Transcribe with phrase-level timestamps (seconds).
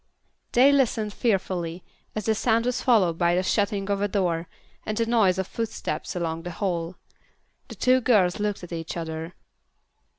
[0.53, 1.83] They listened fearfully,
[2.15, 4.47] as the sound was followed by the shutting of a door,
[4.83, 6.95] and the noise of footsteps along the hall.
[7.67, 9.35] The two girls looked at each other.